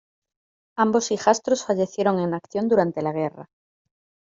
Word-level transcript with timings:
Ambos 0.77 1.11
hijastros 1.11 1.63
fallecieron 1.63 2.19
en 2.19 2.33
acción 2.33 2.67
durante 2.67 3.03
la 3.03 3.11
guerra. 3.13 3.45